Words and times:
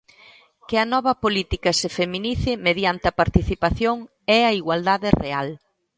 Que 0.67 0.77
a 0.83 0.89
nova 0.93 1.13
política 1.23 1.69
se 1.79 1.89
feminice 1.97 2.51
mediante 2.67 3.05
a 3.07 3.17
participación 3.21 3.97
e 4.37 4.39
a 4.49 4.51
igualdade 4.61 5.09
real. 5.23 5.49